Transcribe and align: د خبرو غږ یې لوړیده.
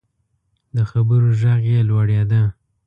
د 0.75 0.77
خبرو 0.91 1.29
غږ 1.41 1.63
یې 1.73 1.79
لوړیده. 1.89 2.41